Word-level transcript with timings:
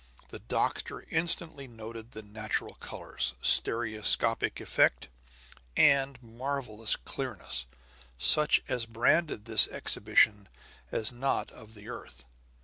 The 0.29 0.39
doctor 0.39 1.05
instantly 1.11 1.67
noted 1.67 2.09
the 2.13 2.23
natural 2.23 2.73
colors, 2.73 3.35
stereoscopic 3.39 4.59
effect, 4.59 5.09
and 5.77 6.19
marvelous 6.23 6.95
clearness, 6.95 7.67
such 8.17 8.63
as 8.67 8.87
branded 8.87 9.45
this 9.45 9.67
exhibition 9.67 10.49
as 10.91 11.11
not 11.11 11.51
of 11.51 11.75
the 11.75 11.87
earth. 11.87 12.25